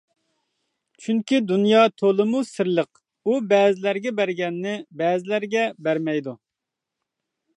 [1.03, 2.89] چۈنكى دۇنيا تولىمۇ سىرلىق،
[3.29, 6.37] ئۇ بەزىلەرگە بەرگەننى بەزىلەرگە بەرمەيدۇ.